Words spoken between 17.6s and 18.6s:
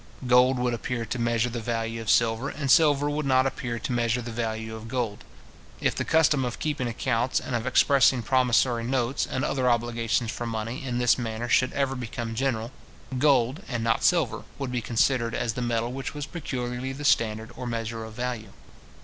measure of value.